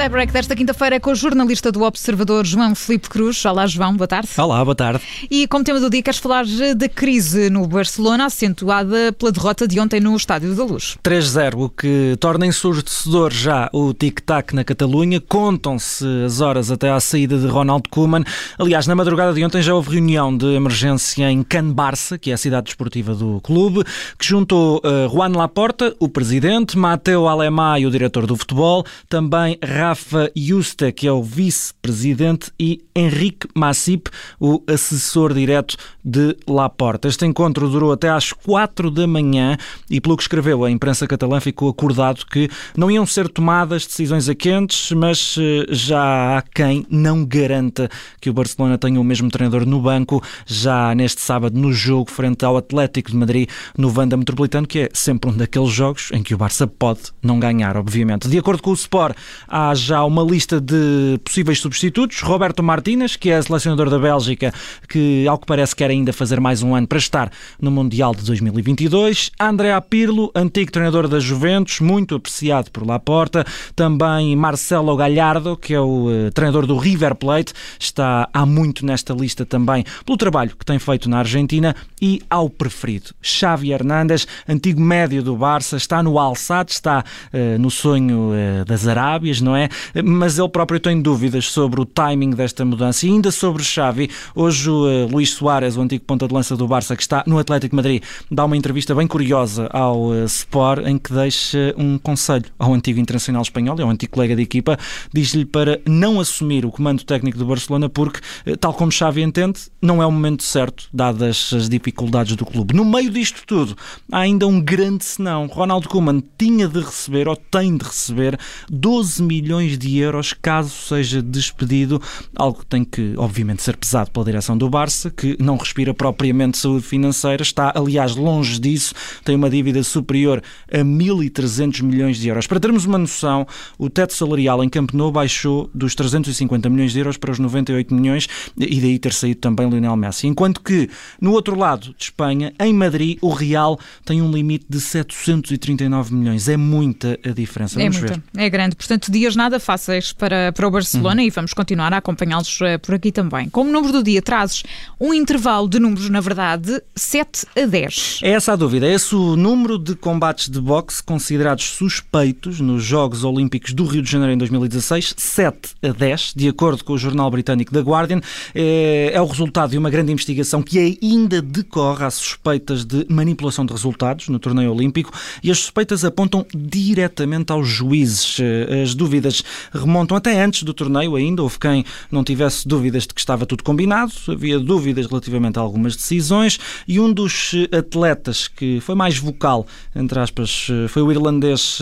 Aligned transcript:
Tie-break 0.00 0.32
desta 0.32 0.56
quinta-feira 0.56 0.96
é 0.96 0.98
com 0.98 1.10
o 1.10 1.14
jornalista 1.14 1.70
do 1.70 1.82
Observador, 1.82 2.46
João 2.46 2.74
Felipe 2.74 3.06
Cruz. 3.06 3.44
Olá, 3.44 3.66
João, 3.66 3.94
boa 3.94 4.08
tarde. 4.08 4.30
Olá, 4.38 4.64
boa 4.64 4.74
tarde. 4.74 5.02
E 5.30 5.46
como 5.46 5.62
tema 5.62 5.78
do 5.78 5.90
dia, 5.90 6.02
queres 6.02 6.18
falar 6.18 6.46
da 6.74 6.88
crise 6.88 7.50
no 7.50 7.68
Barcelona, 7.68 8.24
acentuada 8.24 9.12
pela 9.12 9.30
derrota 9.30 9.68
de 9.68 9.78
ontem 9.78 10.00
no 10.00 10.16
Estádio 10.16 10.54
da 10.54 10.64
Luz. 10.64 10.96
3-0, 11.04 11.64
o 11.64 11.68
que 11.68 12.16
torna 12.18 12.46
ensurdecedor 12.46 13.30
já 13.30 13.68
o 13.74 13.92
tic-tac 13.92 14.54
na 14.54 14.64
Catalunha. 14.64 15.20
Contam-se 15.20 16.06
as 16.24 16.40
horas 16.40 16.70
até 16.70 16.90
à 16.90 16.98
saída 16.98 17.36
de 17.36 17.46
Ronald 17.46 17.82
Koeman. 17.90 18.24
Aliás, 18.58 18.86
na 18.86 18.94
madrugada 18.94 19.34
de 19.34 19.44
ontem 19.44 19.60
já 19.60 19.74
houve 19.74 19.90
reunião 19.90 20.34
de 20.34 20.46
emergência 20.46 21.30
em 21.30 21.42
Can 21.42 21.72
Barça, 21.72 22.16
que 22.16 22.30
é 22.30 22.32
a 22.32 22.38
cidade 22.38 22.64
desportiva 22.64 23.14
do 23.14 23.38
clube, 23.42 23.84
que 24.18 24.24
juntou 24.24 24.78
uh, 24.78 25.14
Juan 25.14 25.36
Laporta, 25.36 25.94
o 26.00 26.08
presidente, 26.08 26.78
Mateo 26.78 27.28
Alemã, 27.28 27.74
o 27.86 27.90
diretor 27.90 28.26
do 28.26 28.34
futebol, 28.34 28.82
também 29.06 29.58
Rafa 29.62 29.89
Yuste, 30.36 30.92
que 30.92 31.06
é 31.06 31.12
o 31.12 31.22
vice-presidente, 31.22 32.50
e 32.58 32.82
Henrique 32.94 33.48
Massip, 33.54 34.10
o 34.38 34.62
assessor 34.66 35.32
direto 35.32 35.76
de 36.04 36.36
Laporta. 36.46 37.08
Este 37.08 37.26
encontro 37.26 37.68
durou 37.68 37.92
até 37.92 38.08
às 38.08 38.32
quatro 38.32 38.90
da 38.90 39.06
manhã 39.06 39.56
e, 39.88 40.00
pelo 40.00 40.16
que 40.16 40.22
escreveu 40.22 40.64
a 40.64 40.70
imprensa 40.70 41.06
catalã, 41.06 41.40
ficou 41.40 41.68
acordado 41.68 42.24
que 42.26 42.48
não 42.76 42.90
iam 42.90 43.06
ser 43.06 43.28
tomadas 43.28 43.86
decisões 43.86 44.28
a 44.28 44.34
quentes, 44.34 44.92
mas 44.92 45.36
eh, 45.38 45.66
já 45.70 46.38
há 46.38 46.42
quem 46.42 46.86
não 46.90 47.24
garanta 47.24 47.88
que 48.20 48.30
o 48.30 48.32
Barcelona 48.32 48.78
tenha 48.78 49.00
o 49.00 49.04
mesmo 49.04 49.30
treinador 49.30 49.66
no 49.66 49.80
banco 49.80 50.22
já 50.46 50.94
neste 50.94 51.20
sábado 51.20 51.58
no 51.58 51.72
jogo 51.72 52.10
frente 52.10 52.44
ao 52.44 52.56
Atlético 52.56 53.10
de 53.10 53.16
Madrid 53.16 53.48
no 53.76 53.90
Vanda 53.90 54.16
Metropolitano, 54.16 54.66
que 54.66 54.80
é 54.80 54.88
sempre 54.92 55.30
um 55.30 55.36
daqueles 55.36 55.70
jogos 55.70 56.10
em 56.12 56.22
que 56.22 56.34
o 56.34 56.38
Barça 56.38 56.66
pode 56.66 57.00
não 57.22 57.38
ganhar, 57.38 57.76
obviamente. 57.76 58.28
De 58.28 58.38
acordo 58.38 58.62
com 58.62 58.70
o 58.70 58.74
Sport, 58.74 59.16
há 59.48 59.74
já 59.80 60.04
uma 60.04 60.22
lista 60.22 60.60
de 60.60 61.18
possíveis 61.24 61.60
substitutos. 61.60 62.20
Roberto 62.20 62.62
Martínez, 62.62 63.16
que 63.16 63.30
é 63.30 63.40
selecionador 63.40 63.90
da 63.90 63.98
Bélgica, 63.98 64.52
que 64.88 65.26
ao 65.26 65.38
que 65.38 65.46
parece 65.46 65.74
quer 65.74 65.90
ainda 65.90 66.12
fazer 66.12 66.40
mais 66.40 66.62
um 66.62 66.74
ano 66.74 66.86
para 66.86 66.98
estar 66.98 67.30
no 67.60 67.70
Mundial 67.70 68.14
de 68.14 68.22
2022. 68.24 69.30
André 69.40 69.78
Pirlo, 69.80 70.30
antigo 70.34 70.70
treinador 70.70 71.08
da 71.08 71.18
Juventus, 71.18 71.80
muito 71.80 72.14
apreciado 72.14 72.70
por 72.70 72.86
Laporta. 72.86 73.44
Também 73.74 74.36
Marcelo 74.36 74.94
Gallardo, 74.96 75.56
que 75.56 75.74
é 75.74 75.80
o 75.80 76.06
uh, 76.06 76.30
treinador 76.32 76.66
do 76.66 76.76
River 76.76 77.14
Plate, 77.14 77.52
está 77.78 78.28
há 78.32 78.44
muito 78.44 78.84
nesta 78.84 79.14
lista 79.14 79.46
também 79.46 79.84
pelo 80.04 80.18
trabalho 80.18 80.56
que 80.56 80.64
tem 80.64 80.78
feito 80.78 81.08
na 81.08 81.18
Argentina. 81.18 81.74
E 82.00 82.22
ao 82.28 82.48
preferido, 82.48 83.10
Xavi 83.20 83.72
Hernández, 83.72 84.26
antigo 84.48 84.80
médio 84.80 85.22
do 85.22 85.36
Barça, 85.36 85.76
está 85.76 86.02
no 86.02 86.18
Al-Sadd, 86.18 86.70
está 86.70 87.04
uh, 87.32 87.58
no 87.58 87.70
sonho 87.70 88.30
uh, 88.30 88.64
das 88.64 88.86
Arábias, 88.86 89.40
não 89.40 89.56
é? 89.56 89.68
Mas 90.04 90.38
ele 90.38 90.48
próprio 90.48 90.80
tem 90.80 91.00
dúvidas 91.00 91.46
sobre 91.46 91.80
o 91.80 91.84
timing 91.84 92.30
desta 92.30 92.64
mudança 92.64 93.06
e 93.06 93.10
ainda 93.10 93.30
sobre 93.30 93.62
Xavi. 93.62 94.10
Hoje 94.34 94.70
o 94.70 94.84
uh, 94.84 95.06
Luís 95.10 95.30
Soares, 95.30 95.76
o 95.76 95.80
antigo 95.80 96.04
ponta 96.04 96.26
de 96.26 96.34
lança 96.34 96.56
do 96.56 96.66
Barça, 96.66 96.96
que 96.96 97.02
está 97.02 97.22
no 97.26 97.38
Atlético 97.38 97.76
Madrid, 97.76 98.02
dá 98.30 98.44
uma 98.44 98.56
entrevista 98.56 98.94
bem 98.94 99.06
curiosa 99.06 99.68
ao 99.72 100.08
uh, 100.08 100.24
Sport 100.24 100.86
em 100.86 100.98
que 100.98 101.12
deixa 101.12 101.74
um 101.76 101.98
conselho 101.98 102.46
ao 102.58 102.72
antigo 102.72 103.00
internacional 103.00 103.42
espanhol, 103.42 103.76
é 103.78 103.84
um 103.84 103.90
antigo 103.90 104.12
colega 104.12 104.36
de 104.36 104.42
equipa, 104.42 104.78
diz-lhe 105.12 105.44
para 105.44 105.80
não 105.86 106.20
assumir 106.20 106.64
o 106.64 106.70
comando 106.70 107.04
técnico 107.04 107.38
do 107.38 107.46
Barcelona 107.46 107.88
porque, 107.88 108.20
uh, 108.46 108.56
tal 108.56 108.74
como 108.74 108.90
Xavi 108.90 109.22
entende, 109.22 109.60
não 109.80 110.02
é 110.02 110.06
o 110.06 110.12
momento 110.12 110.42
certo, 110.42 110.88
dadas 110.92 111.52
as 111.54 111.68
dificuldades 111.68 112.36
do 112.36 112.44
clube. 112.44 112.74
No 112.74 112.84
meio 112.84 113.10
disto 113.10 113.42
tudo, 113.46 113.76
há 114.10 114.20
ainda 114.20 114.46
um 114.46 114.60
grande 114.60 115.04
senão. 115.04 115.46
Ronaldo 115.46 115.88
Koeman 115.88 116.22
tinha 116.38 116.68
de 116.68 116.80
receber, 116.80 117.28
ou 117.28 117.36
tem 117.36 117.76
de 117.76 117.84
receber, 117.84 118.38
12 118.70 119.22
milhões 119.22 119.59
de 119.68 119.98
euros 119.98 120.32
caso 120.32 120.70
seja 120.70 121.22
despedido, 121.22 122.00
algo 122.34 122.60
que 122.60 122.66
tem 122.66 122.84
que, 122.84 123.14
obviamente, 123.16 123.62
ser 123.62 123.76
pesado 123.76 124.10
pela 124.10 124.24
direção 124.24 124.56
do 124.56 124.68
Barça, 124.68 125.10
que 125.10 125.36
não 125.40 125.56
respira 125.56 125.94
propriamente 125.94 126.58
saúde 126.58 126.84
financeira, 126.84 127.42
está, 127.42 127.72
aliás, 127.74 128.16
longe 128.16 128.58
disso, 128.58 128.94
tem 129.24 129.36
uma 129.36 129.50
dívida 129.50 129.82
superior 129.82 130.42
a 130.72 130.78
1.300 130.78 131.82
milhões 131.82 132.18
de 132.18 132.28
euros. 132.28 132.46
Para 132.46 132.60
termos 132.60 132.84
uma 132.84 132.98
noção, 132.98 133.46
o 133.78 133.88
teto 133.88 134.14
salarial 134.14 134.62
em 134.62 134.68
Camp 134.68 134.92
Nou 134.92 135.10
baixou 135.10 135.70
dos 135.74 135.94
350 135.94 136.68
milhões 136.68 136.92
de 136.92 136.98
euros 136.98 137.16
para 137.16 137.30
os 137.30 137.38
98 137.38 137.94
milhões 137.94 138.28
e 138.56 138.80
daí 138.80 138.98
ter 138.98 139.12
saído 139.12 139.40
também 139.40 139.68
Lionel 139.68 139.96
Messi. 139.96 140.26
Enquanto 140.26 140.60
que, 140.60 140.88
no 141.20 141.32
outro 141.32 141.56
lado 141.56 141.94
de 141.96 142.04
Espanha, 142.04 142.52
em 142.58 142.72
Madrid, 142.72 143.18
o 143.20 143.30
Real 143.30 143.78
tem 144.04 144.22
um 144.22 144.30
limite 144.30 144.66
de 144.68 144.80
739 144.80 146.14
milhões. 146.14 146.48
É 146.48 146.56
muita 146.56 147.18
a 147.24 147.30
diferença. 147.30 147.80
É 147.80 147.82
Vamos 147.82 147.96
é 147.96 148.00
muita, 148.00 148.14
ver. 148.32 148.42
é 148.42 148.50
grande. 148.50 148.76
Portanto, 148.76 149.10
dias 149.10 149.36
nada 149.36 149.49
fáceis 149.58 150.12
para, 150.12 150.52
para 150.52 150.68
o 150.68 150.70
Barcelona 150.70 151.22
uhum. 151.22 151.26
e 151.26 151.30
vamos 151.30 151.52
continuar 151.52 151.92
a 151.92 151.96
acompanhá-los 151.96 152.60
uh, 152.60 152.78
por 152.80 152.94
aqui 152.94 153.10
também. 153.10 153.48
Como 153.48 153.70
número 153.70 153.92
do 153.92 154.02
dia, 154.02 154.20
trazes 154.20 154.62
um 155.00 155.14
intervalo 155.14 155.68
de 155.68 155.78
números, 155.78 156.08
na 156.10 156.20
verdade, 156.20 156.82
7 156.94 157.46
a 157.56 157.66
10. 157.66 158.20
É 158.22 158.30
essa 158.30 158.52
a 158.52 158.56
dúvida. 158.56 158.86
É 158.86 158.92
esse 158.92 159.14
o 159.14 159.36
número 159.36 159.78
de 159.78 159.94
combates 159.94 160.48
de 160.48 160.60
boxe 160.60 161.02
considerados 161.02 161.64
suspeitos 161.64 162.60
nos 162.60 162.84
Jogos 162.84 163.24
Olímpicos 163.24 163.72
do 163.72 163.84
Rio 163.84 164.02
de 164.02 164.10
Janeiro 164.10 164.34
em 164.34 164.38
2016, 164.38 165.14
7 165.16 165.58
a 165.82 165.88
10, 165.88 166.34
de 166.36 166.48
acordo 166.48 166.84
com 166.84 166.92
o 166.92 166.98
jornal 166.98 167.30
britânico 167.30 167.72
The 167.72 167.80
Guardian. 167.80 168.20
É, 168.54 169.10
é 169.14 169.20
o 169.20 169.26
resultado 169.26 169.70
de 169.70 169.78
uma 169.78 169.90
grande 169.90 170.12
investigação 170.12 170.62
que 170.62 170.98
ainda 171.02 171.40
decorre 171.40 172.04
às 172.04 172.14
suspeitas 172.14 172.84
de 172.84 173.06
manipulação 173.08 173.64
de 173.64 173.72
resultados 173.72 174.28
no 174.28 174.38
torneio 174.38 174.72
olímpico 174.72 175.12
e 175.42 175.50
as 175.50 175.58
suspeitas 175.58 176.04
apontam 176.04 176.46
diretamente 176.54 177.52
aos 177.52 177.68
juízes. 177.68 178.38
Eh, 178.40 178.82
as 178.82 178.94
dúvidas 178.94 179.39
remontam 179.72 180.16
até 180.16 180.42
antes 180.42 180.62
do 180.62 180.74
torneio 180.74 181.16
ainda. 181.16 181.42
Houve 181.42 181.58
quem 181.58 181.84
não 182.10 182.24
tivesse 182.24 182.66
dúvidas 182.66 183.06
de 183.06 183.14
que 183.14 183.20
estava 183.20 183.46
tudo 183.46 183.64
combinado, 183.64 184.12
havia 184.28 184.58
dúvidas 184.58 185.06
relativamente 185.06 185.58
a 185.58 185.62
algumas 185.62 185.96
decisões 185.96 186.58
e 186.86 187.00
um 187.00 187.12
dos 187.12 187.52
eh, 187.54 187.76
atletas 187.76 188.48
que 188.48 188.80
foi 188.80 188.94
mais 188.94 189.18
vocal, 189.18 189.66
entre 189.94 190.18
aspas, 190.18 190.68
eh, 190.70 190.88
foi 190.88 191.02
o 191.02 191.10
irlandês 191.10 191.78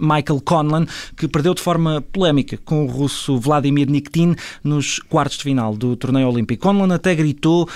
Michael 0.00 0.40
Conlan, 0.44 0.86
que 1.16 1.28
perdeu 1.28 1.54
de 1.54 1.60
forma 1.60 2.02
polémica 2.12 2.56
com 2.58 2.84
o 2.84 2.88
russo 2.88 3.38
Vladimir 3.38 3.90
Nikitin 3.90 4.34
nos 4.62 4.98
quartos 4.98 5.38
de 5.38 5.44
final 5.44 5.76
do 5.76 5.96
torneio 5.96 6.28
olímpico. 6.28 6.62
Conlan 6.62 6.94
até 6.94 7.14
gritou: 7.14 7.68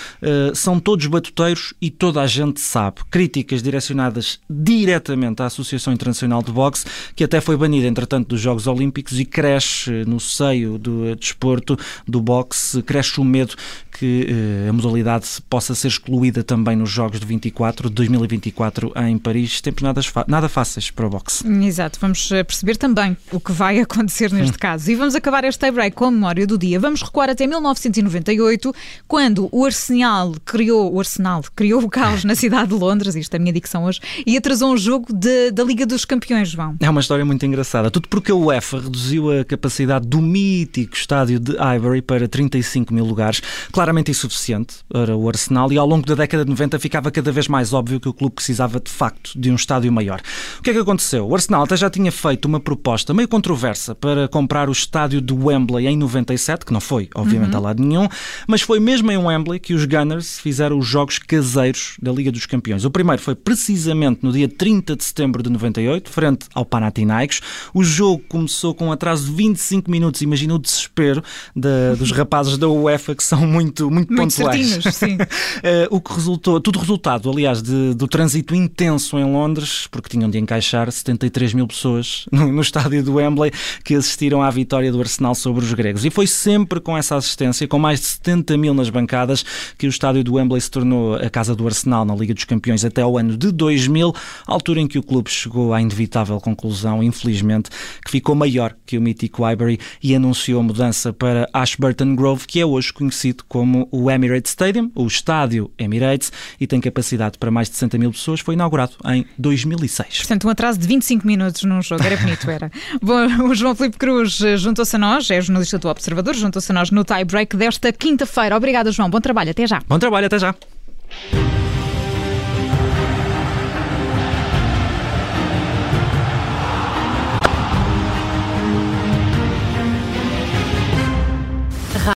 são 0.54 0.80
todos 0.80 1.06
batuteiros 1.06 1.74
e 1.80 1.90
toda 1.90 2.20
a 2.20 2.26
gente 2.26 2.60
sabe. 2.60 3.00
Críticas 3.10 3.62
direcionadas 3.62 4.40
diretamente 4.48 5.42
à 5.42 5.46
Associação 5.46 5.92
Internacional 5.92 6.42
de 6.42 6.52
Boxe, 6.52 6.86
que 7.14 7.24
até 7.24 7.40
foi 7.40 7.56
banida, 7.56 7.86
entretanto, 7.86 8.28
dos 8.28 8.40
Jogos 8.40 8.66
Olímpicos 8.66 9.18
e 9.20 9.24
cresce 9.24 10.04
no 10.06 10.18
seio 10.18 10.78
do 10.78 11.14
desporto, 11.16 11.78
do 12.06 12.20
boxe, 12.20 12.82
cresce 12.82 13.20
o 13.20 13.24
medo 13.24 13.54
que 14.00 14.26
eh, 14.28 14.68
a 14.68 14.72
modalidade 14.72 15.26
possa 15.48 15.74
ser 15.74 15.88
excluída 15.88 16.42
também 16.42 16.74
nos 16.74 16.90
Jogos 16.90 17.20
de 17.20 17.26
24, 17.26 17.90
de 17.90 17.94
2024 17.96 18.92
em 18.96 19.18
Paris. 19.18 19.60
Tempos 19.60 19.82
nada, 19.82 20.00
nada 20.26 20.48
fáceis 20.48 20.90
para 20.90 21.06
o 21.06 21.10
boxe. 21.10 21.46
Exato, 21.46 21.98
vamos 22.00 22.32
eh, 22.32 22.42
perceber 22.42 22.76
também 22.76 23.14
o 23.30 23.38
que 23.38 23.52
vai 23.52 23.78
acontecer 23.80 24.32
neste 24.32 24.54
hum. 24.54 24.58
caso. 24.58 24.90
E 24.90 24.94
vamos 24.94 25.14
acabar 25.14 25.44
este 25.44 25.58
tie-break 25.60 25.94
com 25.94 26.06
a 26.06 26.10
memória 26.10 26.46
do 26.46 26.56
dia. 26.56 26.80
Vamos 26.80 27.02
recuar 27.02 27.28
até 27.28 27.46
1998, 27.46 28.74
quando 29.06 29.48
o 29.52 29.66
Arsenal 29.66 30.34
criou, 30.46 30.94
o 30.94 30.98
Arsenal 30.98 31.42
criou 31.54 31.82
o 31.82 31.90
caos 31.90 32.24
na 32.24 32.34
cidade 32.34 32.68
de 32.68 32.74
Londres, 32.74 33.14
isto 33.14 33.34
é 33.34 33.36
a 33.36 33.40
minha 33.40 33.52
dicção 33.52 33.84
hoje, 33.84 34.00
e 34.26 34.36
atrasou 34.36 34.72
um 34.72 34.78
jogo 34.78 35.12
de, 35.12 35.50
da 35.50 35.62
Liga 35.62 35.84
dos 35.84 36.06
Campeões, 36.06 36.48
João. 36.48 36.76
É 36.80 36.88
uma 36.88 37.00
história 37.00 37.24
muito 37.24 37.44
engraçada. 37.44 37.90
Tudo 37.90 38.08
porque 38.08 38.32
a 38.32 38.34
UEFA 38.34 38.80
reduziu 38.80 38.99
a 39.40 39.44
capacidade 39.44 40.06
do 40.06 40.20
mítico 40.20 40.94
estádio 40.94 41.38
de 41.38 41.56
Highbury 41.56 42.02
para 42.02 42.28
35 42.28 42.92
mil 42.92 43.04
lugares. 43.04 43.40
Claramente 43.72 44.10
insuficiente 44.10 44.76
para 44.88 45.16
o 45.16 45.28
Arsenal 45.28 45.72
e 45.72 45.78
ao 45.78 45.86
longo 45.86 46.06
da 46.06 46.14
década 46.14 46.44
de 46.44 46.50
90 46.50 46.78
ficava 46.78 47.10
cada 47.10 47.32
vez 47.32 47.48
mais 47.48 47.72
óbvio 47.72 48.00
que 48.00 48.08
o 48.08 48.12
clube 48.12 48.34
precisava 48.34 48.80
de 48.80 48.90
facto 48.90 49.32
de 49.38 49.50
um 49.50 49.54
estádio 49.54 49.92
maior. 49.92 50.20
O 50.58 50.62
que 50.62 50.70
é 50.70 50.72
que 50.72 50.78
aconteceu? 50.78 51.26
O 51.26 51.34
Arsenal 51.34 51.62
até 51.62 51.76
já 51.76 51.88
tinha 51.88 52.12
feito 52.12 52.46
uma 52.46 52.60
proposta 52.60 53.14
meio 53.14 53.28
controversa 53.28 53.94
para 53.94 54.28
comprar 54.28 54.68
o 54.68 54.72
estádio 54.72 55.20
de 55.20 55.32
Wembley 55.32 55.86
em 55.86 55.96
97, 55.96 56.64
que 56.64 56.72
não 56.72 56.80
foi, 56.80 57.08
obviamente, 57.14 57.52
uhum. 57.52 57.58
a 57.58 57.60
lado 57.60 57.82
nenhum, 57.82 58.08
mas 58.46 58.62
foi 58.62 58.80
mesmo 58.80 59.10
em 59.10 59.16
Wembley 59.16 59.58
que 59.58 59.74
os 59.74 59.84
Gunners 59.84 60.38
fizeram 60.38 60.78
os 60.78 60.86
jogos 60.86 61.18
caseiros 61.18 61.96
da 62.00 62.12
Liga 62.12 62.32
dos 62.32 62.46
Campeões. 62.46 62.84
O 62.84 62.90
primeiro 62.90 63.22
foi 63.22 63.34
precisamente 63.34 64.20
no 64.22 64.32
dia 64.32 64.48
30 64.48 64.96
de 64.96 65.04
setembro 65.04 65.42
de 65.42 65.50
98, 65.50 66.10
frente 66.10 66.46
ao 66.54 66.64
Panathinaikos. 66.64 67.40
O 67.72 67.82
jogo 67.82 68.22
começou 68.28 68.74
com 68.74 68.89
um 68.90 68.92
atraso 68.92 69.26
de 69.26 69.32
25 69.32 69.90
minutos. 69.90 70.20
Imagina 70.22 70.54
o 70.54 70.58
desespero 70.58 71.22
da, 71.54 71.94
dos 71.96 72.10
rapazes 72.12 72.58
da 72.58 72.68
UEFA 72.68 73.14
que 73.14 73.22
são 73.22 73.46
muito, 73.46 73.90
muito, 73.90 74.12
muito 74.12 74.36
pontuais. 74.36 74.78
sim. 74.92 75.14
uh, 75.16 75.88
o 75.90 76.00
que 76.00 76.12
resultou, 76.12 76.60
tudo 76.60 76.78
resultado, 76.78 77.30
aliás, 77.30 77.62
de, 77.62 77.94
do 77.94 78.06
trânsito 78.06 78.54
intenso 78.54 79.18
em 79.18 79.24
Londres, 79.24 79.86
porque 79.90 80.08
tinham 80.08 80.28
de 80.28 80.38
encaixar 80.38 80.90
73 80.90 81.54
mil 81.54 81.66
pessoas 81.66 82.26
no, 82.32 82.52
no 82.52 82.60
estádio 82.60 83.02
do 83.02 83.14
Wembley 83.14 83.52
que 83.84 83.94
assistiram 83.94 84.42
à 84.42 84.50
vitória 84.50 84.90
do 84.90 85.00
Arsenal 85.00 85.34
sobre 85.34 85.64
os 85.64 85.72
gregos. 85.72 86.04
E 86.04 86.10
foi 86.10 86.26
sempre 86.26 86.80
com 86.80 86.96
essa 86.96 87.16
assistência, 87.16 87.66
com 87.68 87.78
mais 87.78 88.00
de 88.00 88.06
70 88.06 88.56
mil 88.56 88.74
nas 88.74 88.90
bancadas, 88.90 89.44
que 89.78 89.86
o 89.86 89.90
estádio 89.90 90.24
do 90.24 90.34
Wembley 90.34 90.60
se 90.60 90.70
tornou 90.70 91.14
a 91.14 91.30
casa 91.30 91.54
do 91.54 91.66
Arsenal 91.66 92.04
na 92.04 92.14
Liga 92.14 92.34
dos 92.34 92.44
Campeões 92.44 92.84
até 92.84 93.02
ao 93.02 93.16
ano 93.16 93.36
de 93.36 93.52
2000, 93.52 94.12
altura 94.46 94.80
em 94.80 94.88
que 94.88 94.98
o 94.98 95.02
clube 95.02 95.30
chegou 95.30 95.72
à 95.72 95.80
inevitável 95.80 96.40
conclusão, 96.40 97.02
infelizmente, 97.02 97.70
que 98.04 98.10
ficou 98.10 98.34
maior 98.34 98.74
que 98.84 98.98
o 98.98 99.00
mítico 99.00 99.42
Highbury 99.42 99.78
e 100.02 100.14
anunciou 100.14 100.60
a 100.60 100.62
mudança 100.62 101.12
para 101.12 101.48
Ashburton 101.52 102.14
Grove, 102.14 102.46
que 102.46 102.60
é 102.60 102.66
hoje 102.66 102.92
conhecido 102.92 103.44
como 103.48 103.88
o 103.90 104.10
Emirates 104.10 104.50
Stadium, 104.50 104.90
o 104.94 105.06
estádio 105.06 105.70
Emirates, 105.78 106.32
e 106.60 106.66
tem 106.66 106.80
capacidade 106.80 107.38
para 107.38 107.50
mais 107.50 107.68
de 107.68 107.74
60 107.74 107.98
mil 107.98 108.10
pessoas. 108.10 108.40
Foi 108.40 108.54
inaugurado 108.54 108.92
em 109.06 109.24
2006. 109.38 110.18
Portanto, 110.18 110.46
um 110.46 110.50
atraso 110.50 110.78
de 110.78 110.86
25 110.86 111.26
minutos 111.26 111.64
num 111.64 111.82
jogo. 111.82 112.02
Era 112.02 112.16
bonito, 112.16 112.50
era. 112.50 112.70
Bom, 113.02 113.48
o 113.48 113.54
João 113.54 113.74
Filipe 113.74 113.98
Cruz 113.98 114.40
eh, 114.42 114.56
juntou-se 114.56 114.94
a 114.96 114.98
nós, 114.98 115.30
é 115.30 115.40
jornalista 115.40 115.78
do 115.78 115.88
Observador, 115.88 116.34
juntou-se 116.34 116.70
a 116.70 116.74
nós 116.74 116.90
no 116.90 117.04
tie 117.04 117.24
break 117.24 117.56
desta 117.56 117.92
quinta-feira. 117.92 118.56
Obrigada, 118.56 118.90
João. 118.90 119.10
Bom 119.10 119.20
trabalho. 119.20 119.50
Até 119.50 119.66
já. 119.66 119.80
Bom 119.86 119.98
trabalho. 119.98 120.26
Até 120.26 120.38
já. 120.38 120.54